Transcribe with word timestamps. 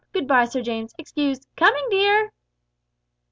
Good 0.13 0.27
bye, 0.27 0.45
Sir 0.45 0.63
James. 0.63 0.95
Excuse. 0.97 1.45
Coming, 1.55 1.85
dear!" 1.91 2.31